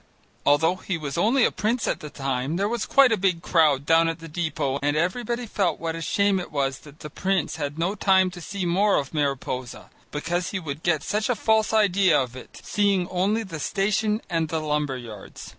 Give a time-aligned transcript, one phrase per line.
[0.47, 3.85] Although he was only a prince at the time, there was quite a big crowd
[3.85, 7.57] down at the depot and everybody felt what a shame it was that the prince
[7.57, 11.71] had no time to see more of Mariposa, because he would get such a false
[11.71, 15.49] idea of it, seeing only the station and the lumber yards.